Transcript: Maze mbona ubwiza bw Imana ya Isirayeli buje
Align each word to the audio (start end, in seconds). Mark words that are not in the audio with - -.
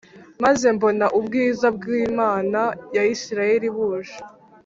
Maze 0.43 0.65
mbona 0.75 1.05
ubwiza 1.19 1.67
bw 1.77 1.83
Imana 2.05 2.61
ya 2.95 3.03
Isirayeli 3.15 3.67
buje 3.75 4.17